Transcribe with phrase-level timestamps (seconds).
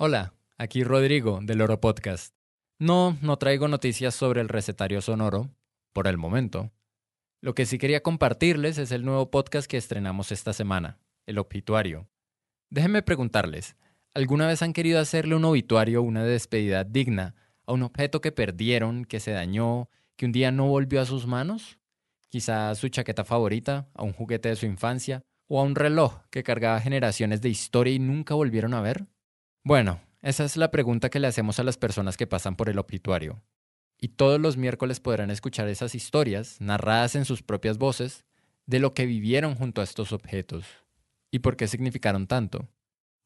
[0.00, 2.32] Hola, aquí Rodrigo del Oro Podcast.
[2.78, 5.50] No, no traigo noticias sobre el recetario sonoro,
[5.92, 6.70] por el momento.
[7.40, 12.08] Lo que sí quería compartirles es el nuevo podcast que estrenamos esta semana, El Obituario.
[12.70, 13.74] Déjenme preguntarles,
[14.14, 17.34] ¿alguna vez han querido hacerle un obituario o una despedida digna
[17.66, 21.26] a un objeto que perdieron, que se dañó, que un día no volvió a sus
[21.26, 21.80] manos?
[22.28, 26.44] Quizá su chaqueta favorita, a un juguete de su infancia, o a un reloj que
[26.44, 29.08] cargaba generaciones de historia y nunca volvieron a ver?
[29.68, 32.78] Bueno, esa es la pregunta que le hacemos a las personas que pasan por el
[32.78, 33.42] obituario.
[33.98, 38.24] Y todos los miércoles podrán escuchar esas historias, narradas en sus propias voces,
[38.64, 40.64] de lo que vivieron junto a estos objetos
[41.30, 42.66] y por qué significaron tanto.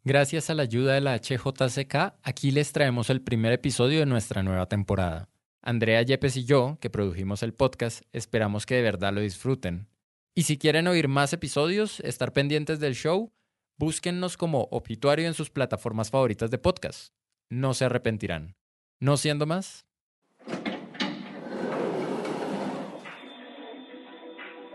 [0.02, 4.42] Gracias a la ayuda de la HJCK, aquí les traemos el primer episodio de nuestra
[4.42, 5.28] nueva temporada.
[5.60, 9.86] Andrea Yepes y yo, que produjimos el podcast, esperamos que de verdad lo disfruten.
[10.34, 13.32] Y si quieren oír más episodios, estar pendientes del show,
[13.78, 17.12] Búsquennos como Obituario en sus plataformas favoritas de podcast.
[17.50, 18.54] No se arrepentirán.
[19.00, 19.86] No siendo más.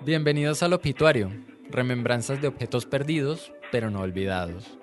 [0.03, 1.31] Bienvenidos al Obituario,
[1.69, 4.77] remembranzas de objetos perdidos, pero no olvidados.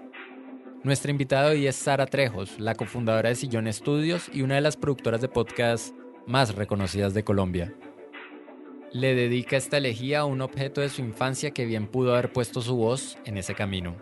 [0.84, 4.76] Nuestra invitada hoy es Sara Trejos, la cofundadora de Sillón Estudios y una de las
[4.76, 5.94] productoras de podcast
[6.26, 7.74] más reconocidas de Colombia.
[8.94, 12.62] Le dedica esta elegía a un objeto de su infancia que bien pudo haber puesto
[12.62, 13.96] su voz en ese camino.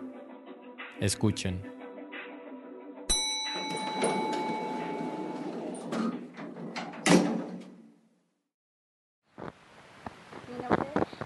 [0.99, 1.63] Escuchen.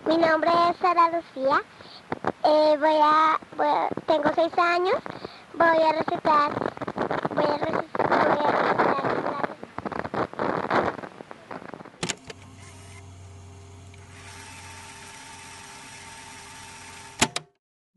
[0.07, 1.61] Mi nombre es Sara Lucía.
[2.45, 3.37] Eh, voy, a,
[4.07, 4.95] tengo seis años.
[5.55, 6.67] Voy a recitar.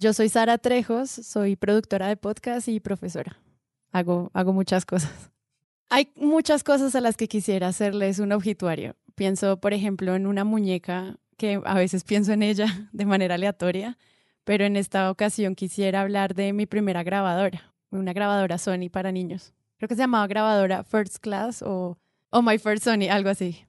[0.02, 3.36] Yo soy Sara Trejos, soy productora de podcast y profesora.
[3.92, 5.30] Hago, hago muchas cosas.
[5.90, 8.96] Hay muchas cosas a las que quisiera hacerles un obituario.
[9.14, 13.98] Pienso, por ejemplo, en una muñeca que a veces pienso en ella de manera aleatoria,
[14.44, 19.52] pero en esta ocasión quisiera hablar de mi primera grabadora, una grabadora Sony para niños.
[19.76, 21.98] Creo que se llamaba grabadora First Class o,
[22.30, 23.66] o My First Sony, algo así.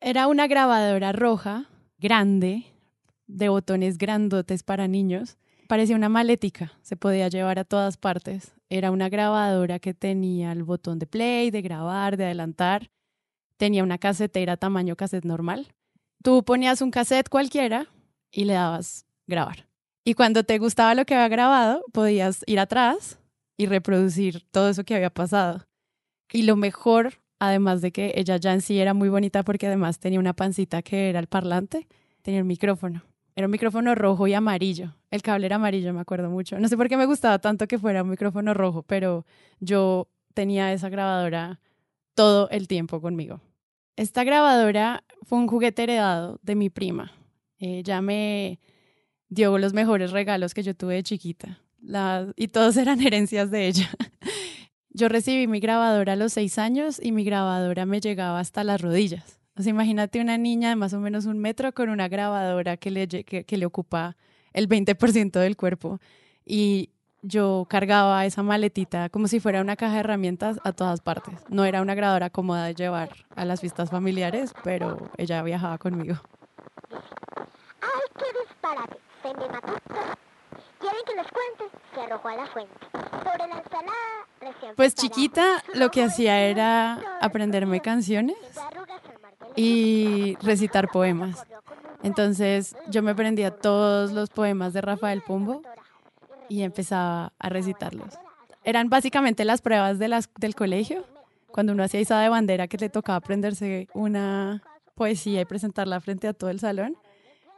[0.00, 1.68] Era una grabadora roja,
[1.98, 2.64] grande,
[3.26, 5.36] de botones grandotes para niños.
[5.66, 8.52] Parecía una maletica, se podía llevar a todas partes.
[8.68, 12.90] Era una grabadora que tenía el botón de play, de grabar, de adelantar.
[13.56, 15.68] Tenía una casetera tamaño cassette normal.
[16.22, 17.86] Tú ponías un cassette cualquiera
[18.30, 19.66] y le dabas grabar.
[20.04, 23.18] Y cuando te gustaba lo que había grabado, podías ir atrás
[23.56, 25.64] y reproducir todo eso que había pasado.
[26.30, 29.98] Y lo mejor, además de que ella ya en sí era muy bonita porque además
[29.98, 31.88] tenía una pancita que era el parlante,
[32.22, 33.02] tenía un micrófono.
[33.36, 34.94] Era un micrófono rojo y amarillo.
[35.10, 36.58] El cable era amarillo, me acuerdo mucho.
[36.60, 39.26] No sé por qué me gustaba tanto que fuera un micrófono rojo, pero
[39.60, 41.60] yo tenía esa grabadora
[42.14, 43.40] todo el tiempo conmigo.
[43.96, 47.12] Esta grabadora fue un juguete heredado de mi prima.
[47.58, 48.60] Ella me
[49.28, 51.60] dio los mejores regalos que yo tuve de chiquita.
[52.36, 53.90] Y todos eran herencias de ella.
[54.90, 58.80] Yo recibí mi grabadora a los seis años y mi grabadora me llegaba hasta las
[58.80, 59.40] rodillas.
[59.56, 62.90] O sea, imagínate una niña de más o menos un metro con una grabadora que
[62.90, 64.16] le, que, que le ocupa
[64.52, 66.00] el 20% del cuerpo.
[66.44, 66.90] Y
[67.22, 71.34] yo cargaba esa maletita como si fuera una caja de herramientas a todas partes.
[71.48, 76.16] No era una grabadora cómoda de llevar a las fiestas familiares, pero ella viajaba conmigo.
[76.90, 78.96] ¡Ay, qué disparate!
[80.80, 81.78] ¿Quieren que les cuente?
[81.94, 82.74] Se arrojó a la fuente.
[82.92, 88.36] Sobre la ensalada recién Pues chiquita lo que hacía era aprenderme canciones
[89.56, 91.46] y recitar poemas.
[92.02, 95.62] Entonces yo me aprendía todos los poemas de Rafael Pombo
[96.48, 98.14] y empezaba a recitarlos.
[98.64, 101.04] Eran básicamente las pruebas de las, del colegio,
[101.50, 104.62] cuando uno hacía izada de bandera que le tocaba aprenderse una
[104.94, 106.96] poesía y presentarla frente a todo el salón.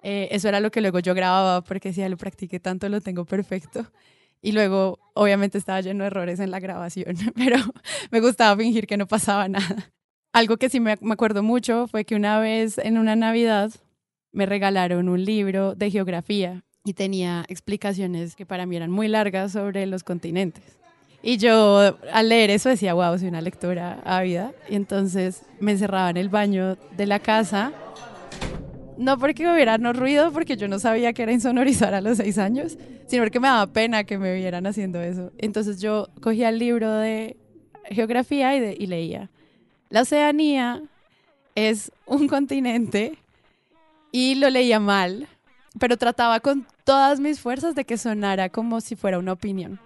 [0.02, 3.00] Eh, eso era lo que luego yo grababa porque si ya lo practiqué tanto lo
[3.00, 3.86] tengo perfecto.
[4.42, 7.56] Y luego obviamente estaba lleno de errores en la grabación, pero
[8.10, 9.90] me gustaba fingir que no pasaba nada.
[10.36, 13.70] Algo que sí me, me acuerdo mucho fue que una vez en una Navidad
[14.32, 19.52] me regalaron un libro de geografía y tenía explicaciones que para mí eran muy largas
[19.52, 20.62] sobre los continentes.
[21.22, 24.52] Y yo al leer eso decía, wow, soy una lectora ávida.
[24.68, 27.72] Y entonces me encerraba en el baño de la casa.
[28.98, 32.36] No porque hubiera no ruido, porque yo no sabía que era insonorizar a los seis
[32.36, 35.32] años, sino porque me daba pena que me vieran haciendo eso.
[35.38, 37.38] Entonces yo cogía el libro de
[37.90, 39.30] geografía y, de- y leía.
[39.88, 40.82] La Oceanía
[41.54, 43.18] es un continente
[44.10, 45.28] y lo leía mal,
[45.78, 49.78] pero trataba con todas mis fuerzas de que sonara como si fuera una opinión.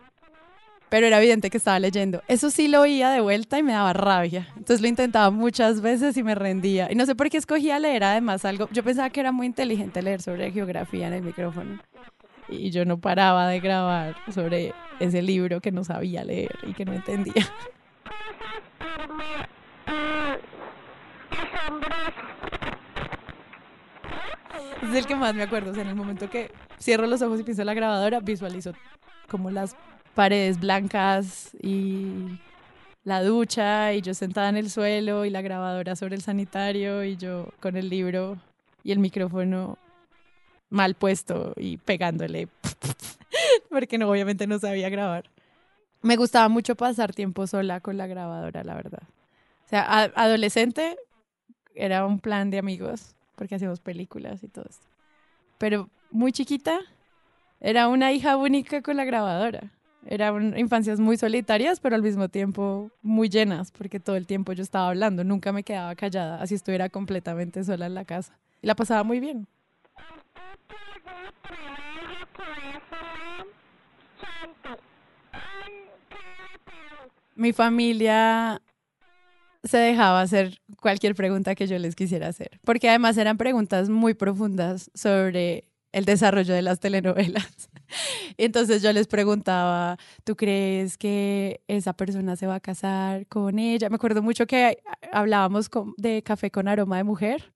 [0.89, 2.21] Pero era evidente que estaba leyendo.
[2.27, 4.49] Eso sí lo oía de vuelta y me daba rabia.
[4.57, 6.91] Entonces lo intentaba muchas veces y me rendía.
[6.91, 8.69] Y no sé por qué escogía leer además algo.
[8.73, 11.81] Yo pensaba que era muy inteligente leer sobre geografía en el micrófono.
[12.49, 16.85] Y yo no paraba de grabar sobre ese libro que no sabía leer y que
[16.85, 17.35] no entendía.
[24.91, 25.71] Es el que más me acuerdo.
[25.71, 26.51] O sea, en el momento que
[26.81, 28.73] cierro los ojos y pienso en la grabadora, visualizo
[29.29, 29.77] como las
[30.17, 32.41] paredes blancas y
[33.05, 37.17] la ducha y yo sentada en el suelo y la grabadora sobre el sanitario y
[37.17, 38.37] yo con el libro
[38.83, 39.79] y el micrófono
[40.71, 42.49] mal puesto y pegándole
[43.71, 45.31] porque no, obviamente no sabía grabar.
[46.03, 49.03] Me gustaba mucho pasar tiempo sola con la grabadora, la verdad.
[49.67, 50.99] O sea, adolescente
[51.77, 54.87] era un plan de amigos porque hacíamos películas y todo esto.
[55.57, 56.79] Pero muy chiquita
[57.59, 59.73] era una hija única con la grabadora.
[60.05, 64.63] Eran infancias muy solitarias, pero al mismo tiempo muy llenas, porque todo el tiempo yo
[64.63, 68.39] estaba hablando, nunca me quedaba callada, así estuviera completamente sola en la casa.
[68.61, 69.47] Y la pasaba muy bien.
[77.37, 78.61] Mi familia
[79.65, 84.15] se dejaba hacer cualquier pregunta que yo les quisiera hacer, porque además eran preguntas muy
[84.15, 87.69] profundas sobre el desarrollo de las telenovelas.
[88.39, 93.89] Entonces yo les preguntaba, ¿tú crees que esa persona se va a casar con ella?
[93.89, 97.53] Me acuerdo mucho que hablábamos de café con aroma de mujer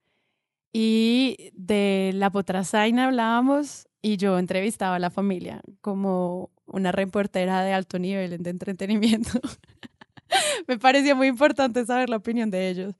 [0.73, 7.73] y de la potrasaina hablábamos y yo entrevistaba a la familia como una reportera de
[7.73, 9.41] alto nivel de entretenimiento.
[10.69, 12.94] Me parecía muy importante saber la opinión de ellos.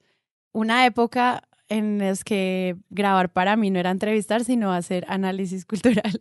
[0.51, 6.19] Una época en la que grabar para mí no era entrevistar, sino hacer análisis cultural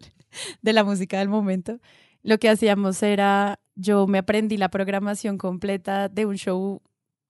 [0.63, 1.79] de la música del momento.
[2.23, 6.83] Lo que hacíamos era, yo me aprendí la programación completa de un show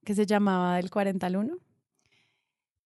[0.04, 1.58] que se llamaba El 40 al 1.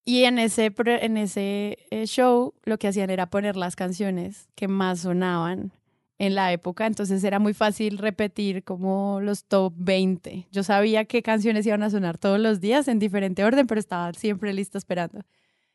[0.05, 4.67] Y en ese, en ese eh, show lo que hacían era poner las canciones que
[4.67, 5.73] más sonaban
[6.19, 10.49] en la época, entonces era muy fácil repetir como los top 20.
[10.51, 14.13] Yo sabía qué canciones iban a sonar todos los días en diferente orden, pero estaba
[14.13, 15.21] siempre lista esperando.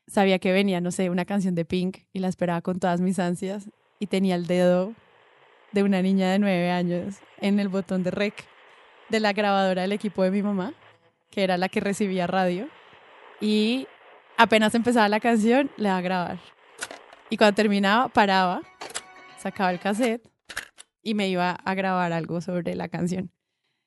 [0.06, 3.18] Sabía que venía, no sé, una canción de Pink y la esperaba con todas mis
[3.18, 4.92] ansias y tenía el dedo
[5.72, 8.34] de una niña de nueve años en el botón de rec
[9.08, 10.74] de la grabadora del equipo de mi mamá,
[11.30, 12.68] que era la que recibía radio.
[13.40, 13.88] Y
[14.36, 16.38] apenas empezaba la canción, le daba a grabar.
[17.30, 18.60] Y cuando terminaba, paraba,
[19.38, 20.33] sacaba el cassette
[21.04, 23.30] y me iba a grabar algo sobre la canción.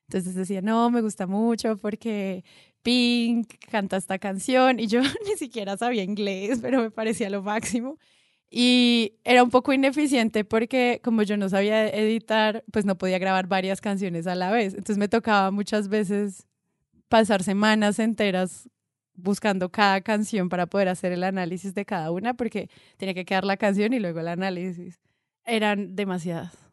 [0.08, 2.46] Entonces decía, no, me gusta mucho porque
[2.82, 7.98] Pink canta esta canción y yo ni siquiera sabía inglés, pero me parecía lo máximo.
[8.50, 13.48] Y era un poco ineficiente porque como yo no sabía editar, pues no podía grabar
[13.48, 14.74] varias canciones a la vez.
[14.74, 16.48] Entonces me tocaba muchas veces
[17.10, 18.70] pasar semanas enteras
[19.16, 23.44] buscando cada canción para poder hacer el análisis de cada una porque tenía que quedar
[23.44, 25.00] la canción y luego el análisis.
[25.44, 26.67] Eran demasiadas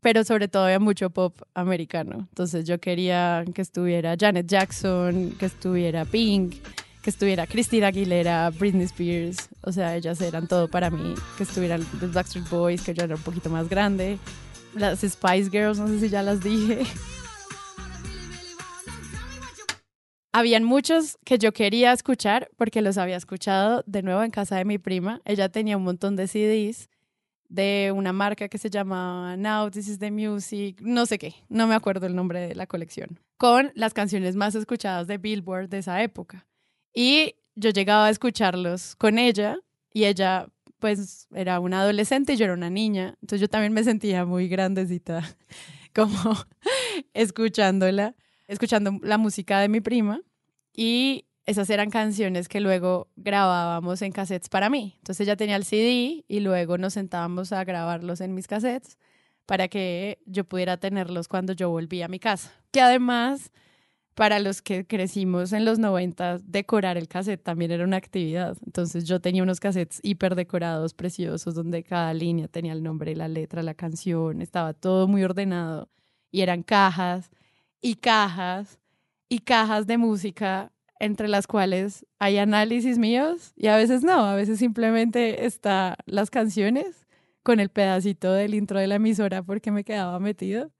[0.00, 2.26] pero sobre todo había mucho pop americano.
[2.28, 6.56] Entonces yo quería que estuviera Janet Jackson, que estuviera Pink,
[7.02, 9.48] que estuviera Christina Aguilera, Britney Spears.
[9.62, 11.14] O sea, ellas eran todo para mí.
[11.36, 14.18] Que estuvieran los Backstreet Boys, que yo era un poquito más grande.
[14.74, 16.82] Las Spice Girls, no sé si ya las dije.
[20.32, 24.64] Habían muchos que yo quería escuchar porque los había escuchado de nuevo en casa de
[24.64, 25.20] mi prima.
[25.24, 26.88] Ella tenía un montón de CDs
[27.48, 31.66] de una marca que se llama Now This is the Music, no sé qué, no
[31.66, 35.78] me acuerdo el nombre de la colección, con las canciones más escuchadas de Billboard de
[35.78, 36.46] esa época.
[36.92, 39.58] Y yo llegaba a escucharlos con ella
[39.92, 43.82] y ella pues era una adolescente y yo era una niña, entonces yo también me
[43.82, 45.24] sentía muy grandecita
[45.94, 46.34] como
[47.14, 48.14] escuchándola,
[48.46, 50.20] escuchando la música de mi prima
[50.74, 54.96] y esas eran canciones que luego grabábamos en cassettes para mí.
[54.98, 58.98] Entonces ya tenía el CD y luego nos sentábamos a grabarlos en mis cassettes
[59.46, 62.52] para que yo pudiera tenerlos cuando yo volvía a mi casa.
[62.70, 63.50] Que además,
[64.14, 68.58] para los que crecimos en los 90, decorar el cassette también era una actividad.
[68.66, 73.26] Entonces yo tenía unos cassettes hiper decorados, preciosos, donde cada línea tenía el nombre, la
[73.26, 75.88] letra, la canción, estaba todo muy ordenado
[76.30, 77.30] y eran cajas
[77.80, 78.78] y cajas
[79.30, 84.34] y cajas de música entre las cuales hay análisis míos y a veces no, a
[84.34, 87.06] veces simplemente está las canciones
[87.42, 90.70] con el pedacito del intro de la emisora porque me quedaba metido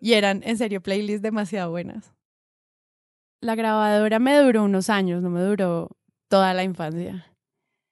[0.00, 2.12] y eran en serio playlists demasiado buenas.
[3.40, 5.90] La grabadora me duró unos años, no me duró
[6.28, 7.26] toda la infancia.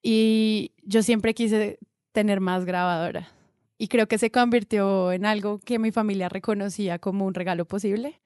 [0.03, 1.79] Y yo siempre quise
[2.13, 3.29] tener más grabadoras.
[3.79, 8.21] Y creo que se convirtió en algo que mi familia reconocía como un regalo posible.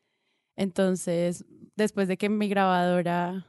[0.56, 1.44] Entonces,
[1.76, 3.46] después de que mi grabadora,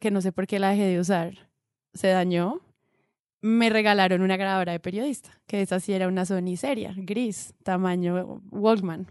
[0.00, 1.50] que no sé por qué la dejé de usar,
[1.94, 2.60] se dañó,
[3.40, 8.42] me regalaron una grabadora de periodista, que esa sí era una Sony seria, gris, tamaño
[8.50, 9.06] Walkman.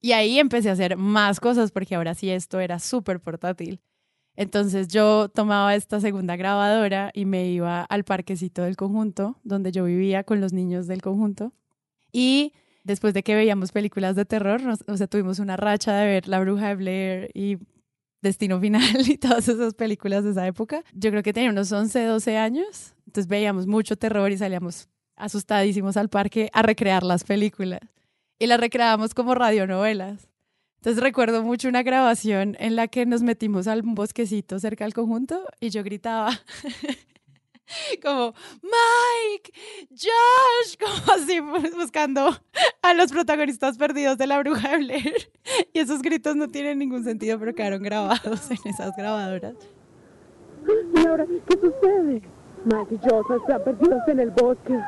[0.00, 3.80] Y ahí empecé a hacer más cosas porque ahora sí esto era súper portátil.
[4.36, 9.84] Entonces yo tomaba esta segunda grabadora y me iba al parquecito del conjunto, donde yo
[9.84, 11.52] vivía con los niños del conjunto.
[12.12, 12.52] Y
[12.84, 16.38] después de que veíamos películas de terror, o sea, tuvimos una racha de ver La
[16.38, 17.58] Bruja de Blair y
[18.22, 20.82] Destino Final y todas esas películas de esa época.
[20.92, 25.96] Yo creo que tenía unos 11, 12 años, entonces veíamos mucho terror y salíamos asustadísimos
[25.96, 27.80] al parque a recrear las películas.
[28.38, 30.28] Y las recreábamos como radionovelas.
[30.76, 35.44] Entonces recuerdo mucho una grabación en la que nos metimos al bosquecito cerca del conjunto
[35.58, 36.30] y yo gritaba
[38.02, 39.52] como Mike,
[39.90, 42.30] Josh, como así buscando
[42.82, 45.30] a los protagonistas perdidos de la bruja de Blair.
[45.72, 49.54] Y esos gritos no tienen ningún sentido, pero quedaron grabados en esas grabadoras.
[50.94, 52.22] ¿Y ahora qué sucede?
[52.64, 54.78] Mike y Josh están perdidos en el bosque.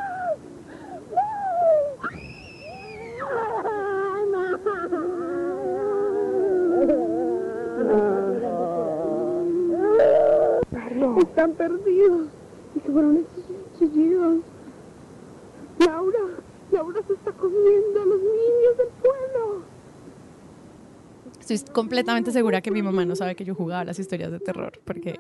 [11.23, 12.40] Están perdidos.
[12.81, 13.45] ¿Y qué fueron estos
[13.79, 14.39] chillidos?
[15.79, 16.19] Laura,
[16.73, 19.63] Laura se está comiendo a los niños del pueblo.
[21.41, 24.81] Estoy completamente segura que mi mamá no sabe que yo jugaba las historias de terror,
[24.85, 25.19] porque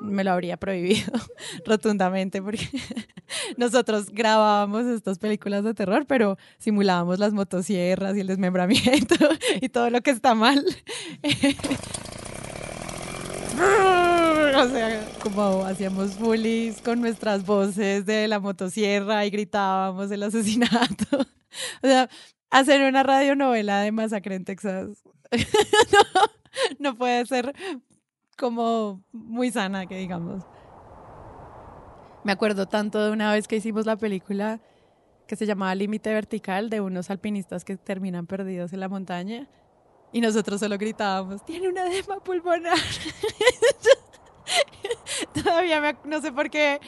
[0.00, 1.12] me lo habría prohibido
[1.66, 2.68] rotundamente, porque
[3.56, 9.14] nosotros grabábamos estas películas de terror, pero simulábamos las motosierras y el desmembramiento
[9.60, 10.64] y todo lo que está mal.
[14.62, 21.18] o sea, como hacíamos bullies con nuestras voces de la motosierra y gritábamos el asesinato.
[21.84, 22.10] O sea,
[22.50, 25.04] hacer una radionovela de masacre en Texas
[26.80, 27.54] no, puede ser
[28.36, 30.42] como muy sana, que digamos.
[32.24, 34.60] Me acuerdo tanto de una vez que hicimos la película
[35.28, 39.48] que se llamaba Límite Vertical de unos alpinistas que terminan perdidos en la montaña
[40.10, 42.78] y nosotros solo gritábamos, tiene una edema pulmonar.
[45.44, 46.80] Todavía no sé por qué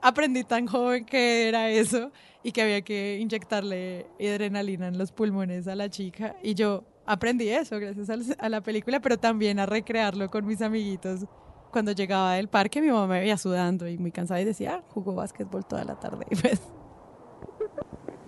[0.00, 2.10] aprendí tan joven que era eso
[2.42, 6.36] y que había que inyectarle adrenalina en los pulmones a la chica.
[6.42, 11.26] Y yo aprendí eso gracias a la película, pero también a recrearlo con mis amiguitos.
[11.72, 14.84] Cuando llegaba del parque, mi mamá me veía sudando y muy cansada y decía, ah,
[14.88, 16.24] jugó básquetbol toda la tarde.
[16.30, 16.62] Y pues...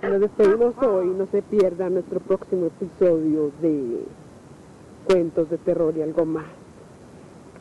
[0.03, 4.05] Nos despedimos hoy, no se pierda nuestro próximo episodio de
[5.07, 6.47] Cuentos de Terror y algo más.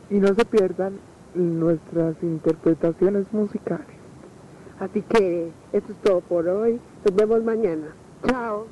[0.09, 0.99] Y no se pierdan
[1.37, 3.87] nuestras interpretaciones musicales.
[4.79, 6.79] Así que eso es todo por hoy.
[7.05, 7.87] Nos vemos mañana.
[8.27, 8.67] Chao.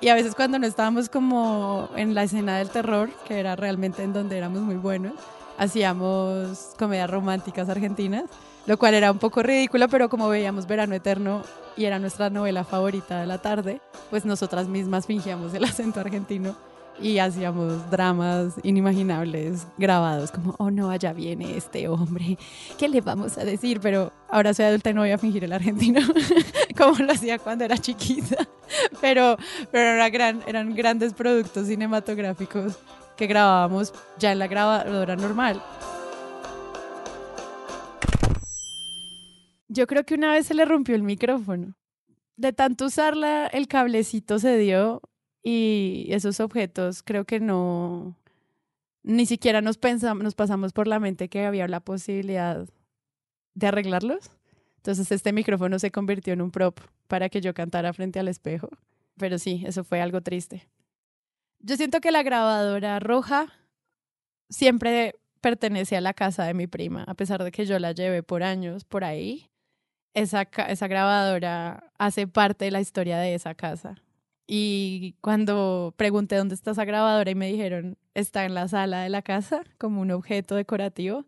[0.00, 4.02] Y a veces cuando no estábamos como en la escena del terror, que era realmente
[4.02, 5.12] en donde éramos muy buenos,
[5.58, 8.24] hacíamos comedias románticas argentinas,
[8.66, 11.42] lo cual era un poco ridículo, pero como veíamos Verano Eterno
[11.76, 16.54] y era nuestra novela favorita de la tarde, pues nosotras mismas fingíamos el acento argentino
[17.00, 22.38] y hacíamos dramas inimaginables grabados, como, oh no, allá viene este hombre,
[22.78, 23.80] ¿qué le vamos a decir?
[23.80, 26.00] Pero ahora soy adulta y no voy a fingir el argentino,
[26.76, 28.36] como lo hacía cuando era chiquita.
[29.02, 29.36] Pero,
[29.70, 32.78] pero era gran, eran grandes productos cinematográficos
[33.18, 35.62] que grabábamos ya en la grabadora normal.
[39.72, 41.74] Yo creo que una vez se le rompió el micrófono.
[42.36, 45.00] De tanto usarla, el cablecito se dio
[45.42, 48.18] y esos objetos creo que no,
[49.02, 52.68] ni siquiera nos, pensamos, nos pasamos por la mente que había la posibilidad
[53.54, 54.30] de arreglarlos.
[54.76, 58.68] Entonces este micrófono se convirtió en un prop para que yo cantara frente al espejo.
[59.16, 60.68] Pero sí, eso fue algo triste.
[61.60, 63.50] Yo siento que la grabadora roja
[64.50, 68.22] siempre pertenece a la casa de mi prima, a pesar de que yo la llevé
[68.22, 69.48] por años por ahí.
[70.14, 73.96] Esa, esa grabadora hace parte de la historia de esa casa.
[74.46, 79.08] Y cuando pregunté dónde está esa grabadora y me dijeron, está en la sala de
[79.08, 81.24] la casa como un objeto decorativo,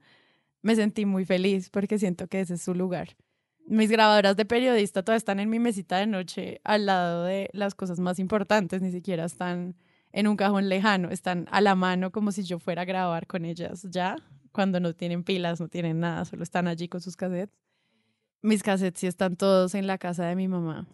[0.62, 3.16] me sentí muy feliz porque siento que ese es su lugar.
[3.66, 7.74] Mis grabadoras de periodista todas están en mi mesita de noche al lado de las
[7.74, 9.74] cosas más importantes, ni siquiera están
[10.12, 13.44] en un cajón lejano, están a la mano como si yo fuera a grabar con
[13.44, 14.16] ellas ya,
[14.52, 17.58] cuando no tienen pilas, no tienen nada, solo están allí con sus cassettes.
[18.44, 20.86] Mis cassettes sí están todos en la casa de mi mamá.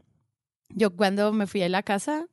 [0.68, 2.28] Yo cuando me fui a la casa,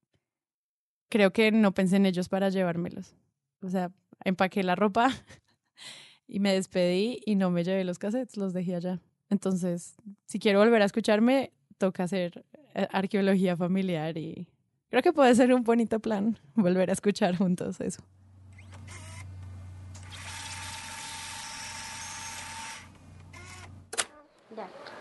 [1.10, 3.16] creo que no pensé en ellos para llevármelos.
[3.64, 3.92] O sea,
[4.26, 5.10] empaqué la ropa
[6.28, 9.00] y me despedí y no me llevé los cassettes, los dejé allá.
[9.32, 9.96] Entonces,
[10.28, 12.46] si quiero volver a escucharme, toca hacer
[12.76, 14.48] eh, arqueología familiar y
[14.92, 18.04] creo que puede ser un bonito plan volver a escuchar juntos eso.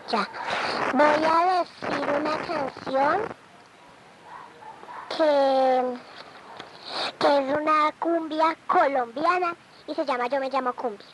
[0.09, 0.25] Ya.
[0.93, 3.23] Voy a decir una canción
[5.09, 5.97] que,
[7.19, 9.53] que es una cumbia colombiana
[9.85, 11.05] y se llama Yo me llamo cumbia.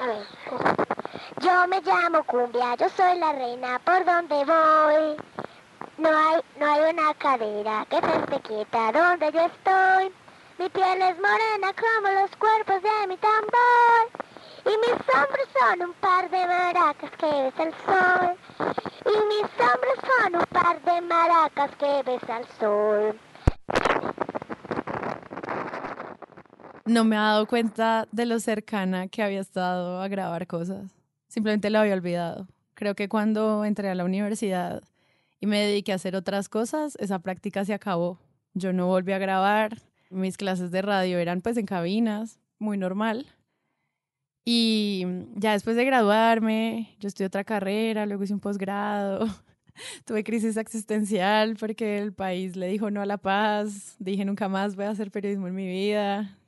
[0.00, 0.26] A ver.
[1.40, 5.16] Yo me llamo cumbia, yo soy la reina por donde voy.
[5.96, 10.12] No hay, no hay una cadera que se esté quieta donde yo estoy.
[10.58, 14.27] Mi piel es morena como los cuerpos de mi tambor.
[14.68, 18.36] Y mis hombros son un par de maracas que besa el sol.
[19.06, 23.18] Y mis hombros son un par de maracas que besa el sol.
[26.84, 30.90] No me ha dado cuenta de lo cercana que había estado a grabar cosas.
[31.28, 32.46] Simplemente lo había olvidado.
[32.74, 34.82] Creo que cuando entré a la universidad
[35.40, 38.18] y me dediqué a hacer otras cosas, esa práctica se acabó.
[38.52, 39.78] Yo no volví a grabar.
[40.10, 43.26] Mis clases de radio eran pues en cabinas, muy normal.
[44.44, 45.04] Y
[45.34, 49.26] ya después de graduarme, yo estudié otra carrera, luego hice un posgrado.
[50.04, 53.96] Tuve crisis existencial porque el país le dijo no a la paz.
[53.98, 56.38] Dije nunca más voy a hacer periodismo en mi vida.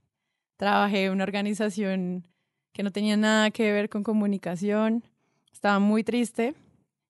[0.56, 2.26] Trabajé en una organización
[2.72, 5.04] que no tenía nada que ver con comunicación.
[5.52, 6.54] Estaba muy triste.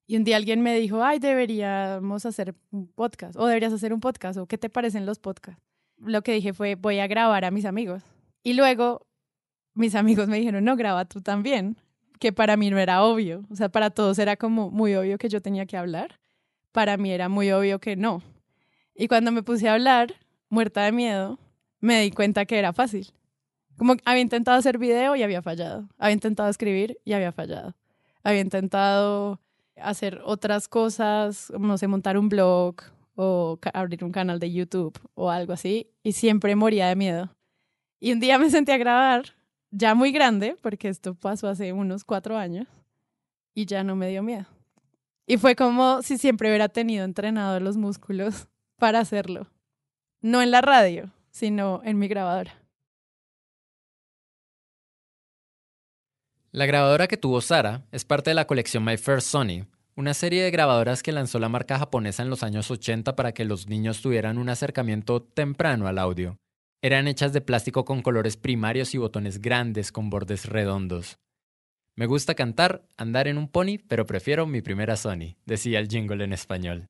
[0.07, 4.01] Y un día alguien me dijo, ay, deberíamos hacer un podcast, o deberías hacer un
[4.01, 5.61] podcast, o qué te parecen los podcasts.
[5.99, 8.03] Lo que dije fue, voy a grabar a mis amigos.
[8.43, 9.07] Y luego
[9.73, 11.77] mis amigos me dijeron, no, graba tú también,
[12.19, 13.45] que para mí no era obvio.
[13.49, 16.19] O sea, para todos era como muy obvio que yo tenía que hablar.
[16.71, 18.21] Para mí era muy obvio que no.
[18.95, 20.13] Y cuando me puse a hablar,
[20.49, 21.39] muerta de miedo,
[21.79, 23.07] me di cuenta que era fácil.
[23.77, 25.89] Como había intentado hacer video y había fallado.
[25.97, 27.73] Había intentado escribir y había fallado.
[28.23, 29.39] Había intentado
[29.75, 32.75] hacer otras cosas, no sé, montar un blog
[33.15, 37.35] o abrir un canal de YouTube o algo así, y siempre moría de miedo.
[37.99, 39.33] Y un día me senté a grabar
[39.71, 42.67] ya muy grande, porque esto pasó hace unos cuatro años,
[43.53, 44.45] y ya no me dio miedo.
[45.25, 49.47] Y fue como si siempre hubiera tenido entrenado los músculos para hacerlo.
[50.21, 52.53] No en la radio, sino en mi grabadora.
[56.51, 60.43] La grabadora que tuvo Sara es parte de la colección My First Sony, una serie
[60.43, 64.01] de grabadoras que lanzó la marca japonesa en los años 80 para que los niños
[64.01, 66.40] tuvieran un acercamiento temprano al audio.
[66.83, 71.19] Eran hechas de plástico con colores primarios y botones grandes con bordes redondos.
[71.95, 76.23] Me gusta cantar, andar en un pony, pero prefiero mi primera Sony, decía el jingle
[76.23, 76.87] en español.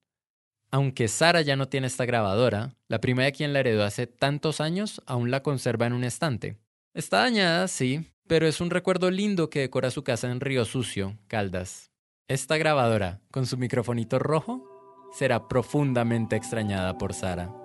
[0.71, 4.61] Aunque Sara ya no tiene esta grabadora, la prima de quien la heredó hace tantos
[4.61, 6.57] años aún la conserva en un estante.
[6.93, 11.17] Está dañada, sí, pero es un recuerdo lindo que decora su casa en Río Sucio,
[11.27, 11.91] Caldas.
[12.29, 14.63] Esta grabadora, con su microfonito rojo,
[15.11, 17.60] será profundamente extrañada por Sara.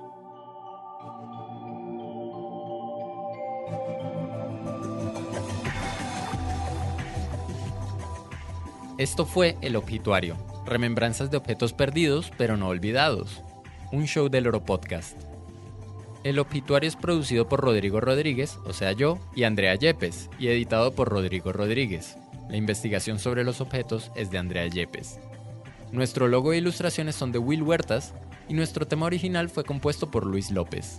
[8.98, 13.42] Esto fue El Obituario, remembranzas de objetos perdidos pero no olvidados,
[13.92, 15.20] un show del Oro Podcast.
[16.24, 20.94] El Obituario es producido por Rodrigo Rodríguez, o sea yo, y Andrea Yepes, y editado
[20.94, 22.16] por Rodrigo Rodríguez.
[22.48, 25.20] La investigación sobre los objetos es de Andrea Yepes.
[25.92, 28.14] Nuestro logo e ilustraciones son de Will Huertas,
[28.48, 30.96] y nuestro tema original fue compuesto por Luis López.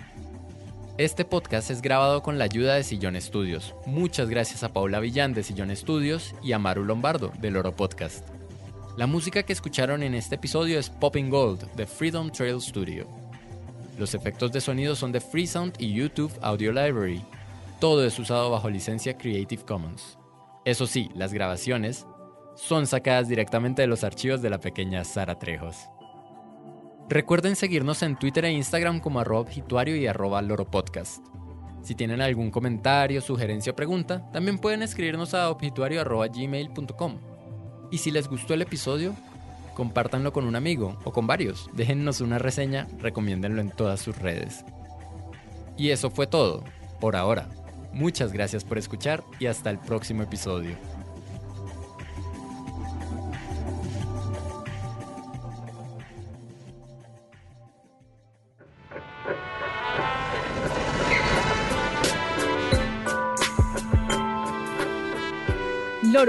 [0.97, 3.75] Este podcast es grabado con la ayuda de Sillón Studios.
[3.85, 8.27] Muchas gracias a Paula Villán de Sillón Studios y a Maru Lombardo del Oro Podcast.
[8.97, 13.07] La música que escucharon en este episodio es Popping Gold de Freedom Trail Studio.
[13.99, 17.23] Los efectos de sonido son de Freesound y YouTube Audio Library.
[17.79, 20.17] Todo es usado bajo licencia Creative Commons.
[20.65, 22.07] Eso sí, las grabaciones
[22.55, 25.77] son sacadas directamente de los archivos de la pequeña Sara Trejos.
[27.09, 31.25] Recuerden seguirnos en Twitter e Instagram como arroba y arroba loropodcast.
[31.81, 37.19] Si tienen algún comentario, sugerencia o pregunta, también pueden escribirnos a obituario.gmail.com.
[37.91, 39.15] Y si les gustó el episodio,
[39.73, 41.69] compártanlo con un amigo o con varios.
[41.71, 44.65] Déjennos una reseña, recomiéndenlo en todas sus redes.
[45.77, 46.65] Y eso fue todo,
[46.99, 47.47] por ahora.
[47.93, 50.75] Muchas gracias por escuchar y hasta el próximo episodio.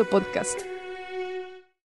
[0.04, 0.77] Podcast.